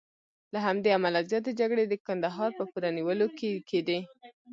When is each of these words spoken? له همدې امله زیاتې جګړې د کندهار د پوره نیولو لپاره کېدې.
له 0.53 0.59
همدې 0.67 0.89
امله 0.97 1.19
زیاتې 1.29 1.51
جګړې 1.59 1.83
د 1.87 1.93
کندهار 2.07 2.49
د 2.55 2.61
پوره 2.71 2.89
نیولو 2.97 3.25
لپاره 3.31 3.63
کېدې. 3.69 3.99